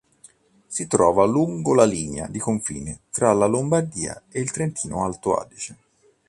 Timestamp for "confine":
2.39-3.01